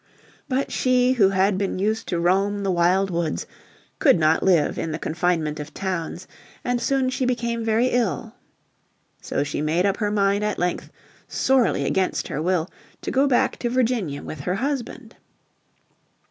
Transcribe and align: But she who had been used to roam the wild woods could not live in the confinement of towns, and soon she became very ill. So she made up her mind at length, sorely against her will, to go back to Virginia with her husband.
But 0.49 0.71
she 0.71 1.11
who 1.13 1.29
had 1.29 1.59
been 1.59 1.77
used 1.77 2.07
to 2.07 2.19
roam 2.19 2.63
the 2.63 2.71
wild 2.71 3.11
woods 3.11 3.45
could 3.99 4.17
not 4.17 4.41
live 4.41 4.79
in 4.79 4.91
the 4.91 4.97
confinement 4.97 5.59
of 5.59 5.75
towns, 5.75 6.27
and 6.63 6.81
soon 6.81 7.11
she 7.11 7.23
became 7.23 7.63
very 7.63 7.89
ill. 7.89 8.33
So 9.21 9.43
she 9.43 9.61
made 9.61 9.85
up 9.85 9.97
her 9.97 10.09
mind 10.09 10.43
at 10.43 10.57
length, 10.57 10.91
sorely 11.27 11.85
against 11.85 12.29
her 12.29 12.41
will, 12.41 12.67
to 13.03 13.11
go 13.11 13.27
back 13.27 13.59
to 13.59 13.69
Virginia 13.69 14.23
with 14.23 14.39
her 14.39 14.55
husband. 14.55 15.15